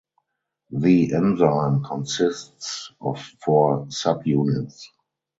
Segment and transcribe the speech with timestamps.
[0.71, 4.81] The enzyme consists of four subunits.